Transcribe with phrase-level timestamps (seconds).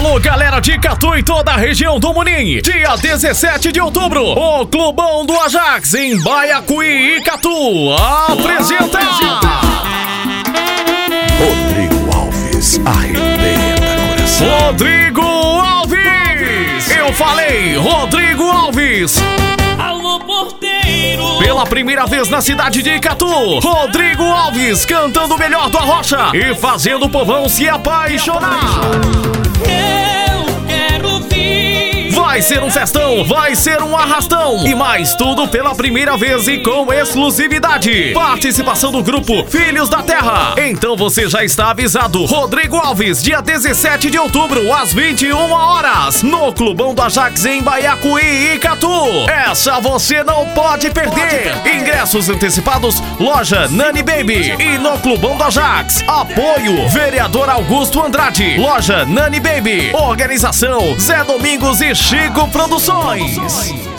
[0.00, 2.62] Alô, galera de Catu e toda a região do Munim.
[2.62, 7.92] Dia 17 de outubro, o Clubão do Ajax em Baiacuí e Catu
[8.30, 8.98] apresenta...
[11.38, 14.68] Rodrigo Alves arrebenta coração.
[14.68, 16.90] Rodrigo Alves!
[16.96, 19.18] Eu falei, Rodrigo Alves!
[19.78, 21.38] Alô, porteiro!
[21.40, 26.54] Pela primeira vez na cidade de Icatu, Rodrigo Alves cantando o melhor do Arrocha e
[26.54, 28.80] fazendo o povão se apaixonar.
[32.40, 36.56] Vai ser um festão, vai ser um arrastão e mais tudo pela primeira vez e
[36.56, 38.14] com exclusividade.
[38.14, 40.54] Participação do grupo Filhos da Terra.
[40.56, 42.24] Então você já está avisado.
[42.24, 48.24] Rodrigo Alves, dia 17 de outubro, às 21 horas, no Clubão do Ajax em Baiacuí
[48.24, 48.88] e Icatu.
[49.28, 51.60] Essa você não pode perder.
[52.10, 56.02] Ingressos antecipados, loja Nani Baby e no Clubão do Ajax.
[56.08, 59.92] Apoio Vereador Augusto Andrade, loja Nani Baby.
[59.94, 63.89] Organização Zé Domingos e Chico Produções.